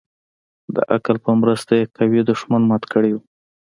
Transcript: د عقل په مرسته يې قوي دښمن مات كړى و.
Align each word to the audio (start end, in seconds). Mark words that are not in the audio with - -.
د 0.75 0.77
عقل 0.95 1.15
په 1.25 1.31
مرسته 1.41 1.71
يې 1.79 1.85
قوي 1.97 2.21
دښمن 2.29 2.61
مات 2.69 2.83
كړى 2.91 3.11
و. 3.13 3.17